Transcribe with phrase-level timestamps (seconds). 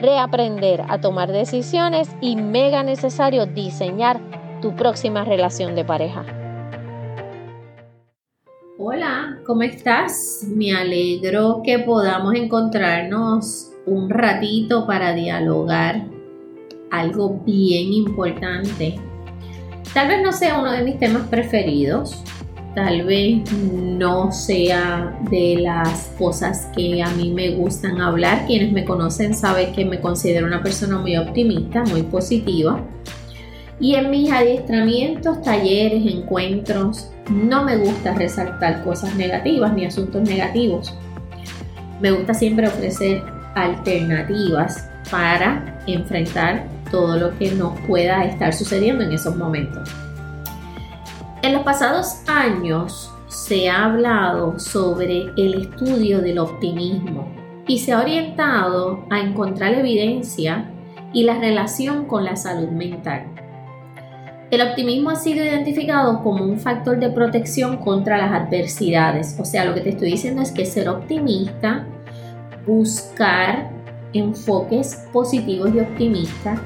[0.00, 4.20] reaprender a tomar decisiones y mega necesario diseñar
[4.60, 6.24] tu próxima relación de pareja.
[8.78, 10.46] Hola, ¿cómo estás?
[10.54, 16.06] Me alegro que podamos encontrarnos un ratito para dialogar
[16.90, 18.94] algo bien importante.
[19.92, 22.22] Tal vez no sea uno de mis temas preferidos,
[22.78, 28.46] tal vez no sea de las cosas que a mí me gustan hablar.
[28.46, 32.80] Quienes me conocen saben que me considero una persona muy optimista, muy positiva.
[33.80, 40.94] Y en mis adiestramientos, talleres, encuentros, no me gusta resaltar cosas negativas ni asuntos negativos.
[42.00, 43.24] Me gusta siempre ofrecer
[43.56, 50.07] alternativas para enfrentar todo lo que nos pueda estar sucediendo en esos momentos.
[51.48, 57.26] En los pasados años se ha hablado sobre el estudio del optimismo
[57.66, 60.70] y se ha orientado a encontrar evidencia
[61.14, 63.28] y la relación con la salud mental.
[64.50, 69.34] El optimismo ha sido identificado como un factor de protección contra las adversidades.
[69.40, 71.86] O sea, lo que te estoy diciendo es que ser optimista,
[72.66, 73.70] buscar
[74.12, 76.60] enfoques positivos y optimistas,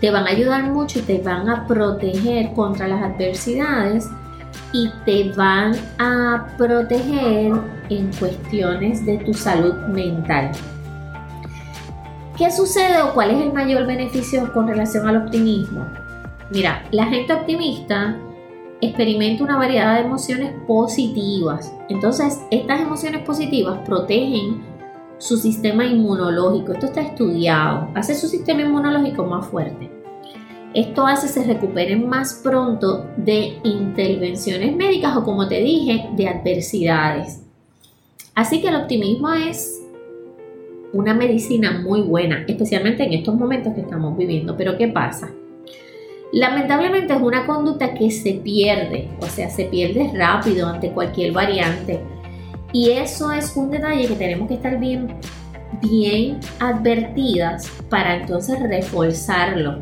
[0.00, 4.08] te van a ayudar mucho y te van a proteger contra las adversidades
[4.72, 7.52] y te van a proteger
[7.88, 10.52] en cuestiones de tu salud mental.
[12.36, 15.86] ¿Qué sucede o cuál es el mayor beneficio con relación al optimismo?
[16.50, 18.16] Mira, la gente optimista
[18.82, 21.72] experimenta una variedad de emociones positivas.
[21.88, 24.75] Entonces, estas emociones positivas protegen
[25.18, 26.72] su sistema inmunológico.
[26.72, 27.88] Esto está estudiado.
[27.94, 29.90] Hace su sistema inmunológico más fuerte.
[30.74, 36.28] Esto hace que se recuperen más pronto de intervenciones médicas o como te dije, de
[36.28, 37.42] adversidades.
[38.34, 39.82] Así que el optimismo es
[40.92, 44.56] una medicina muy buena, especialmente en estos momentos que estamos viviendo.
[44.56, 45.30] Pero ¿qué pasa?
[46.32, 52.00] Lamentablemente es una conducta que se pierde, o sea, se pierde rápido ante cualquier variante
[52.76, 55.08] y eso es un detalle que tenemos que estar bien,
[55.80, 59.78] bien advertidas para entonces reforzarlo.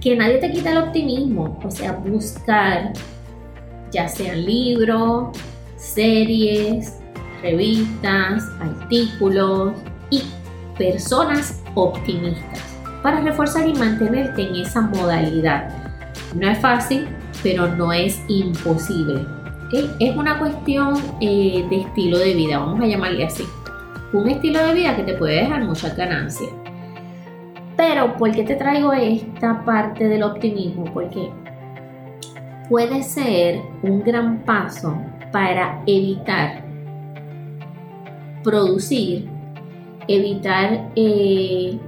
[0.00, 2.94] Que nadie te quita el optimismo, o sea, buscar
[3.92, 5.36] ya sean libros,
[5.76, 6.98] series,
[7.42, 9.74] revistas, artículos
[10.08, 10.22] y
[10.78, 12.62] personas optimistas
[13.02, 15.68] para reforzar y mantenerte en esa modalidad.
[16.34, 17.06] No es fácil,
[17.42, 19.26] pero no es imposible.
[19.70, 23.44] Es una cuestión eh, de estilo de vida, vamos a llamarle así.
[24.14, 26.50] Un estilo de vida que te puede dejar muchas ganancias.
[27.76, 30.84] Pero, ¿por qué te traigo esta parte del optimismo?
[30.86, 31.30] Porque
[32.70, 34.96] puede ser un gran paso
[35.32, 36.64] para evitar
[38.42, 39.28] producir,
[40.08, 41.78] evitar eh,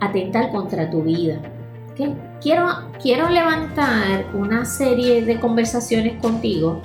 [0.00, 1.38] atentar contra tu vida.
[2.40, 2.66] Quiero,
[3.02, 6.80] quiero levantar una serie de conversaciones contigo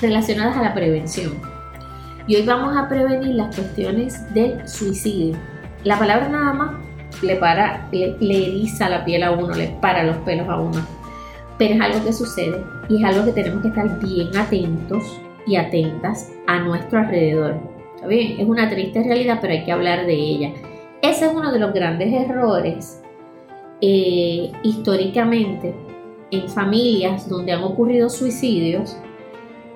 [0.00, 1.34] relacionadas a la prevención.
[2.26, 5.36] Y hoy vamos a prevenir las cuestiones del suicidio.
[5.84, 6.70] La palabra nada más
[7.22, 10.84] le, para, le, eriza la piel a uno, le para los pelos a uno.
[11.58, 15.56] Pero es algo que sucede y es algo que tenemos que estar bien atentos y
[15.56, 17.56] atentas a nuestro alrededor.
[17.94, 18.40] ¿Está bien?
[18.40, 20.52] Es una triste realidad, pero hay que hablar de ella.
[21.02, 23.02] Ese es uno de los grandes errores
[23.80, 25.74] eh, históricamente
[26.30, 28.96] en familias donde han ocurrido suicidios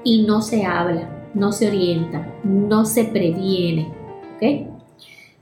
[0.05, 3.93] y no se habla, no se orienta, no se previene.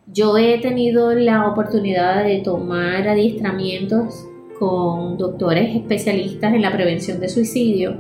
[0.06, 4.26] Yo he tenido la oportunidad de tomar adiestramientos
[4.58, 7.96] con doctores especialistas en la prevención de suicidio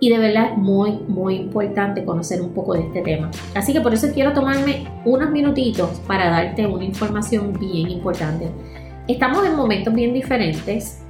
[0.00, 3.30] y de verdad es muy, muy importante conocer un poco de este tema.
[3.54, 8.48] Así que por eso quiero tomarme unos minutitos para darte una información bien importante.
[9.08, 11.02] estamos en momentos bien diferentes,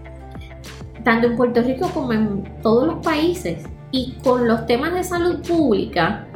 [1.04, 3.64] tanto en Puerto Rico como en todos los países.
[3.90, 6.26] Y con los temas de salud pública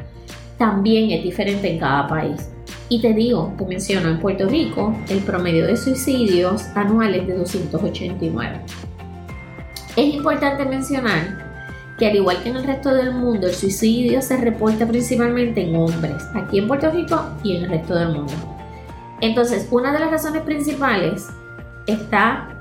[0.59, 2.51] también es diferente en cada país.
[2.89, 8.61] Y te digo, te menciono, en Puerto Rico el promedio de suicidios anuales de 289.
[9.97, 11.53] Es importante mencionar
[11.99, 15.77] que al igual que en el resto del mundo, el suicidio se reporta principalmente en
[15.77, 18.33] hombres, aquí en Puerto Rico y en el resto del mundo.
[19.21, 21.29] Entonces, una de las razones principales
[21.87, 22.52] está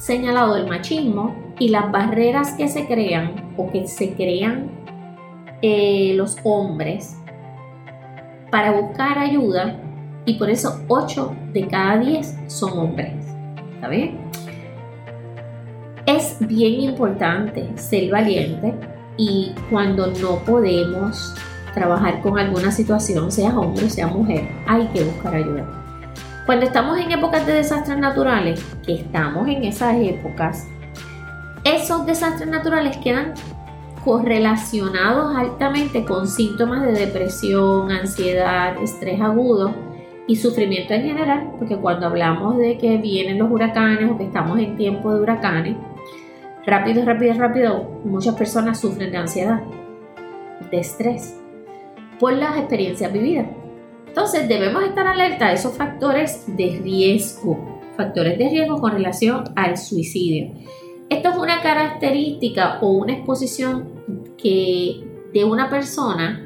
[0.00, 4.70] señalado el machismo y las barreras que se crean o que se crean
[5.60, 7.16] eh, los hombres
[8.50, 9.76] para buscar ayuda
[10.24, 13.12] y por eso 8 de cada 10 son hombres.
[13.74, 14.18] ¿Está bien?
[16.06, 18.74] Es bien importante ser valiente
[19.18, 21.34] y cuando no podemos
[21.74, 25.79] trabajar con alguna situación, sea hombre o sea mujer, hay que buscar ayuda.
[26.50, 30.66] Cuando estamos en épocas de desastres naturales, que estamos en esas épocas,
[31.62, 33.34] esos desastres naturales quedan
[34.04, 39.72] correlacionados altamente con síntomas de depresión, ansiedad, estrés agudo
[40.26, 44.58] y sufrimiento en general, porque cuando hablamos de que vienen los huracanes o que estamos
[44.58, 45.76] en tiempo de huracanes,
[46.66, 49.60] rápido, rápido, rápido, muchas personas sufren de ansiedad,
[50.68, 51.40] de estrés,
[52.18, 53.59] por las experiencias vividas.
[54.10, 59.78] Entonces debemos estar alerta a esos factores de riesgo, factores de riesgo con relación al
[59.78, 60.52] suicidio.
[61.08, 63.88] Esto es una característica o una exposición
[64.36, 66.44] que, de una persona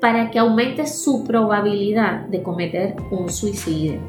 [0.00, 4.00] para que aumente su probabilidad de cometer un suicidio.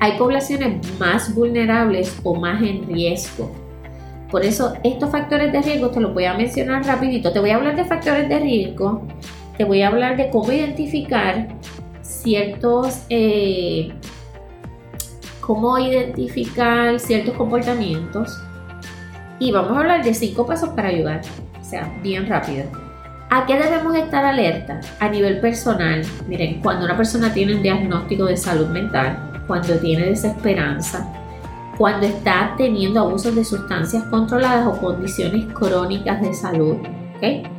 [0.00, 3.52] Hay poblaciones más vulnerables o más en riesgo.
[4.30, 7.30] Por eso estos factores de riesgo te los voy a mencionar rapidito.
[7.30, 9.06] Te voy a hablar de factores de riesgo,
[9.58, 11.48] te voy a hablar de cómo identificar
[12.00, 13.92] ciertos, eh,
[15.40, 18.40] cómo identificar ciertos comportamientos
[19.40, 21.22] y vamos a hablar de cinco pasos para ayudar,
[21.60, 22.64] o sea, bien rápido.
[23.30, 24.80] ¿A qué debemos estar alerta?
[25.00, 30.06] A nivel personal, miren, cuando una persona tiene un diagnóstico de salud mental, cuando tiene
[30.06, 31.12] desesperanza,
[31.76, 36.76] cuando está teniendo abusos de sustancias controladas o condiciones crónicas de salud,
[37.16, 37.57] ¿ok?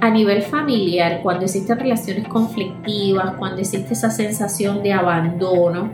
[0.00, 5.90] A nivel familiar, cuando existen relaciones conflictivas, cuando existe esa sensación de abandono,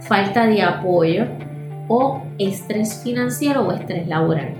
[0.00, 1.26] falta de apoyo,
[1.88, 4.54] o estrés financiero o estrés laboral.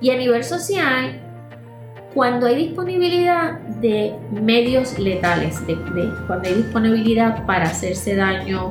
[0.00, 1.20] Y a nivel social,
[2.14, 5.76] cuando hay disponibilidad de medios letales, de,
[6.26, 8.70] cuando hay disponibilidad para hacerse daño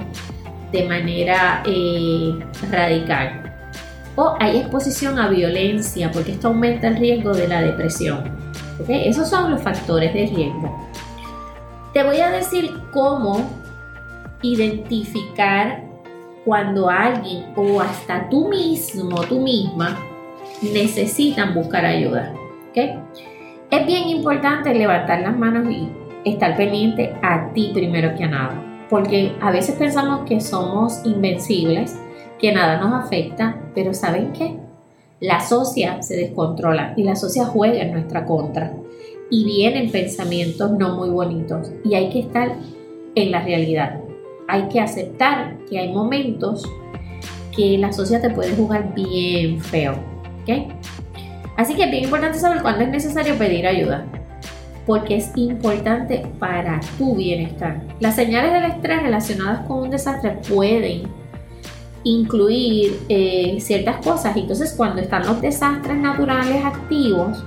[0.74, 2.38] de manera eh,
[2.69, 3.44] radical,
[4.16, 8.39] o hay exposición a violencia, porque esto aumenta el riesgo de la depresión.
[8.88, 10.88] Esos son los factores de riesgo.
[11.94, 13.50] Te voy a decir cómo
[14.42, 15.84] identificar
[16.46, 19.98] cuando alguien o hasta tú mismo, tú misma,
[20.62, 22.34] necesitan buscar ayuda.
[22.74, 25.90] Es bien importante levantar las manos y
[26.24, 28.86] estar pendiente a ti primero que a nada.
[28.90, 32.00] Porque a veces pensamos que somos invencibles,
[32.40, 34.69] que nada nos afecta, pero ¿saben qué?
[35.19, 38.74] La socia se descontrola y la socia juega en nuestra contra.
[39.30, 42.56] Y vienen pensamientos no muy bonitos y hay que estar
[43.16, 44.00] en la realidad
[44.50, 46.68] hay que aceptar que hay momentos
[47.56, 49.94] que la sociedad te puede jugar bien feo.
[50.42, 50.73] ¿ok?
[51.56, 54.06] Así que es bien importante saber cuándo es necesario pedir ayuda,
[54.85, 57.81] porque es importante para tu bienestar.
[57.99, 61.04] Las señales del estrés relacionadas con un desastre pueden
[62.04, 64.36] incluir eh, ciertas cosas.
[64.36, 67.44] Entonces, cuando están los desastres naturales activos,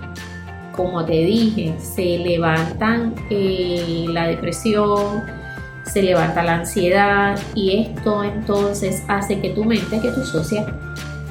[0.76, 5.22] como te dije, se levantan eh, la depresión,
[5.84, 10.64] se levanta la ansiedad y esto entonces hace que tu mente, que tu socia,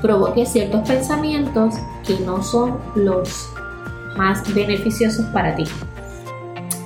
[0.01, 1.75] provoque ciertos pensamientos
[2.05, 3.49] que no son los
[4.17, 5.63] más beneficiosos para ti.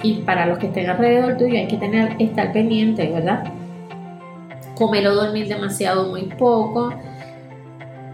[0.04, 3.52] Y para los que estén alrededor tuyo hay que tener, estar pendiente, ¿verdad?
[4.76, 6.94] Comer o dormir demasiado muy poco.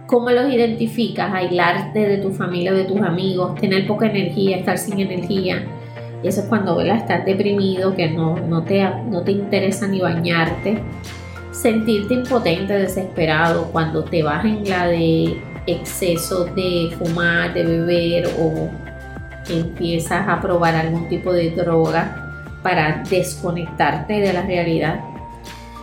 [0.08, 1.34] ¿Cómo los identificas?
[1.34, 5.66] Aislarte de tu familia o de tus amigos, tener poca energía, estar sin energía
[6.24, 10.00] y eso es cuando a estás deprimido, que no, no, te, no te interesa ni
[10.00, 10.78] bañarte.
[11.52, 18.70] Sentirte impotente, desesperado, cuando te vas en la de exceso de fumar, de beber o
[19.50, 25.00] empiezas a probar algún tipo de droga para desconectarte de la realidad.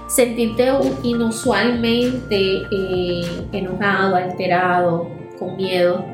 [0.08, 0.68] Sentirte
[1.04, 6.04] inusualmente eh, enojado, alterado, con miedo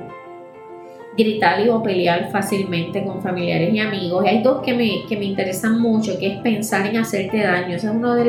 [1.16, 4.24] gritar y o pelear fácilmente con familiares y amigos.
[4.26, 7.76] Hay dos que me, que me interesan mucho, que es pensar en hacerte daño.
[7.76, 8.24] Esa es una de,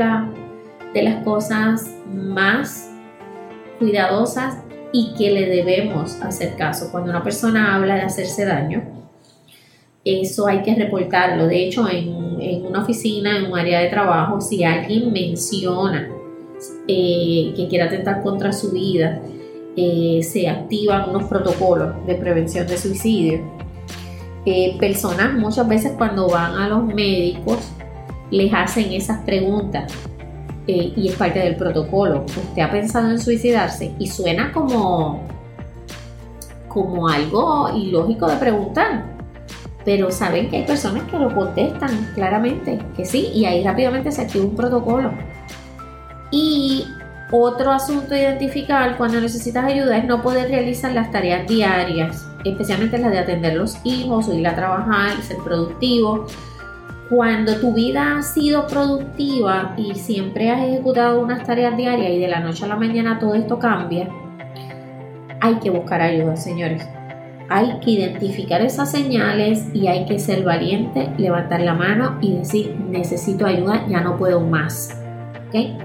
[0.94, 2.92] de las cosas más
[3.80, 4.58] cuidadosas
[4.92, 6.90] y que le debemos hacer caso.
[6.92, 8.84] Cuando una persona habla de hacerse daño,
[10.04, 11.48] eso hay que reportarlo.
[11.48, 16.10] De hecho, en, en una oficina, en un área de trabajo, si alguien menciona
[16.88, 19.22] eh, que quiera atentar contra su vida,
[19.76, 23.42] eh, se activan unos protocolos de prevención de suicidio.
[24.46, 27.58] Eh, personas muchas veces cuando van a los médicos
[28.30, 29.92] les hacen esas preguntas
[30.68, 32.26] y es parte del protocolo.
[32.26, 33.94] ¿Usted ha pensado en suicidarse?
[34.00, 35.22] Y suena como,
[36.68, 39.15] como algo ilógico de preguntar.
[39.86, 44.24] Pero saben que hay personas que lo contestan claramente que sí y ahí rápidamente se
[44.24, 45.12] activa un protocolo.
[46.32, 46.86] Y
[47.32, 52.98] otro asunto a identificar cuando necesitas ayuda es no poder realizar las tareas diarias, especialmente
[52.98, 56.28] las de atender los hijos o ir a trabajar, ser productivo.
[57.10, 62.28] Cuando tu vida ha sido productiva y siempre has ejecutado unas tareas diarias y de
[62.28, 64.10] la noche a la mañana todo esto cambia,
[65.42, 66.88] hay que buscar ayuda, señores.
[67.48, 72.76] Hay que identificar esas señales y hay que ser valiente, levantar la mano y decir,
[72.90, 74.98] necesito ayuda, ya no puedo más.
[75.48, 75.78] ¿Okay?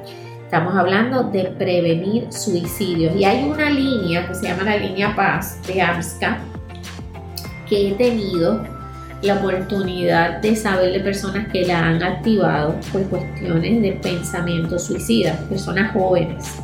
[0.45, 3.15] Estamos hablando de prevenir suicidios.
[3.15, 6.39] Y hay una línea que se llama la línea Paz de AMSCA
[7.69, 8.65] que he tenido
[9.23, 15.35] la oportunidad de saber de personas que la han activado por cuestiones de pensamiento suicida,
[15.49, 16.61] personas jóvenes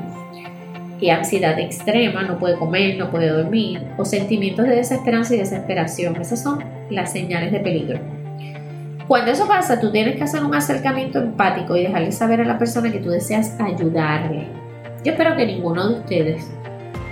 [0.99, 6.15] y ansiedad extrema, no puede comer, no puede dormir, o sentimientos de desesperanza y desesperación.
[6.17, 8.20] Esas son las señales de peligro.
[9.11, 12.57] Cuando eso pasa, tú tienes que hacer un acercamiento empático y dejarle saber a la
[12.57, 14.47] persona que tú deseas ayudarle.
[15.03, 16.49] Yo espero que ninguno de ustedes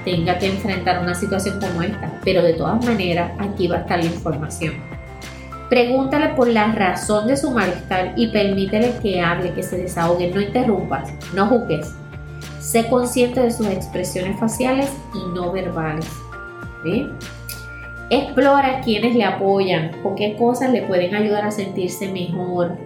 [0.06, 4.00] tenga que enfrentar una situación como esta, pero de todas maneras aquí va a estar
[4.00, 4.75] la información.
[5.70, 10.39] Pregúntale por la razón de su malestar y permítele que hable, que se desahogue, no
[10.39, 11.94] interrumpas, no juzgues.
[12.62, 16.08] Sé consciente de sus expresiones faciales y no verbales.
[18.09, 22.77] Explora quienes le apoyan o qué cosas le pueden ayudar a sentirse mejor.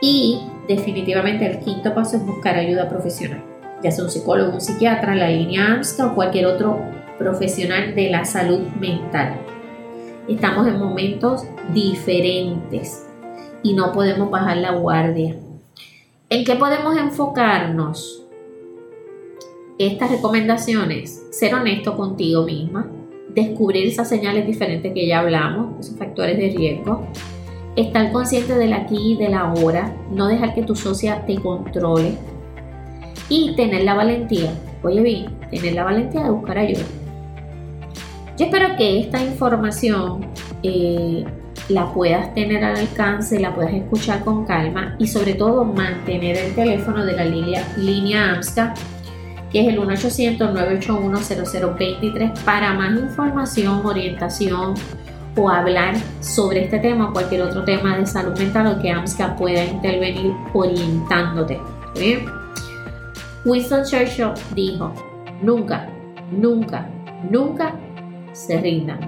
[0.00, 3.42] Y definitivamente el quinto paso es buscar ayuda profesional
[3.84, 6.80] ya sea un psicólogo, un psiquiatra, la línea AMSCA o cualquier otro
[7.18, 9.36] profesional de la salud mental.
[10.26, 11.44] Estamos en momentos
[11.74, 13.06] diferentes
[13.62, 15.36] y no podemos bajar la guardia.
[16.30, 18.22] ¿En qué podemos enfocarnos?
[19.78, 22.90] Estas recomendaciones, ser honesto contigo misma,
[23.34, 27.06] descubrir esas señales diferentes que ya hablamos, esos factores de riesgo,
[27.76, 32.12] estar consciente del aquí y del ahora, no dejar que tu socia te controle,
[33.28, 36.84] y tener la valentía, oye bien, tener la valentía de buscar ayuda.
[38.36, 40.26] Yo espero que esta información
[40.62, 41.24] eh,
[41.68, 46.54] la puedas tener al alcance, la puedas escuchar con calma y sobre todo mantener el
[46.54, 48.74] teléfono de la línea, línea AMSCA,
[49.54, 54.74] que es el 1-800-981-0023 para más información, orientación
[55.36, 59.36] o hablar sobre este tema o cualquier otro tema de salud mental o que AMSCA
[59.36, 61.60] pueda intervenir orientándote.
[61.96, 62.24] ¿Bien?
[63.44, 64.92] Winston Churchill dijo,
[65.40, 65.88] nunca,
[66.32, 66.88] nunca,
[67.30, 67.76] nunca
[68.32, 68.98] se rindan.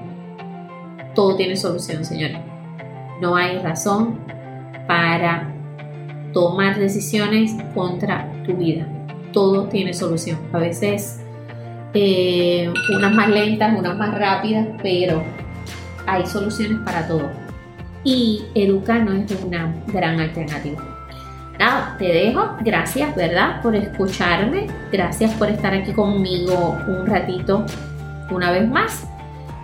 [1.17, 2.39] Todo tiene solución, señores.
[3.21, 4.21] No hay razón
[4.87, 5.53] para
[6.33, 8.87] tomar decisiones contra tu vida.
[9.37, 10.39] Todo tiene solución.
[10.55, 11.21] A veces
[11.93, 15.23] eh, unas más lentas, unas más rápidas, pero
[16.07, 17.29] hay soluciones para todo.
[18.03, 20.83] y Educa no es una gran alternativa.
[21.59, 22.57] Nada, te dejo.
[22.63, 23.61] Gracias, ¿verdad?
[23.61, 24.69] Por escucharme.
[24.91, 27.67] Gracias por estar aquí conmigo un ratito
[28.31, 29.07] una vez más.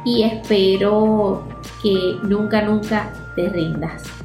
[0.04, 1.48] Y espero
[1.82, 4.21] que nunca, nunca te rindas.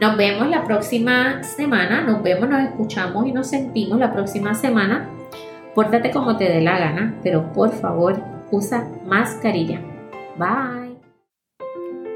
[0.00, 2.00] Nos vemos la próxima semana.
[2.00, 5.10] Nos vemos, nos escuchamos y nos sentimos la próxima semana.
[5.74, 8.16] Pórtate como te dé la gana, pero por favor
[8.50, 9.78] usa mascarilla.
[10.38, 10.96] Bye.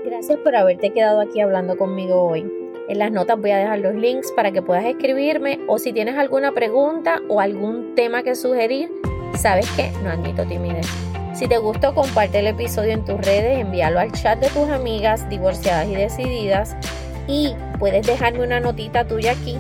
[0.06, 2.50] Gracias por haberte quedado aquí hablando conmigo hoy.
[2.88, 6.16] En las notas voy a dejar los links para que puedas escribirme o si tienes
[6.16, 8.90] alguna pregunta o algún tema que sugerir,
[9.34, 10.86] sabes que no admito timidez.
[11.34, 15.28] Si te gustó, comparte el episodio en tus redes, envíalo al chat de tus amigas
[15.28, 16.76] divorciadas y decididas
[17.26, 19.56] y puedes dejarme una notita tuya aquí.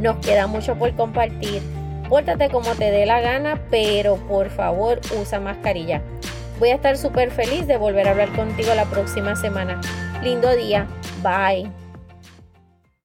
[0.00, 1.62] Nos queda mucho por compartir.
[2.08, 6.02] Pórtate como te dé la gana, pero por favor usa mascarilla.
[6.58, 9.80] Voy a estar súper feliz de volver a hablar contigo la próxima semana.
[10.22, 10.86] Lindo día.
[11.22, 11.83] Bye.